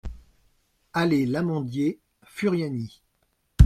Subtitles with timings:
[0.93, 3.03] Allée l'Amandier, Furiani